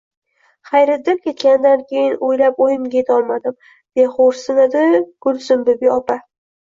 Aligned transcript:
Xayriddin 0.69 1.19
ketganidan 1.25 1.83
keyin 1.91 2.17
o`ylab 2.29 2.57
o`yimga 2.67 2.99
etolmadim, 3.03 3.55
deya 3.99 4.09
xo`rsinadi 4.17 4.83
Gulsimbibi 5.27 5.93
opa 5.99 6.19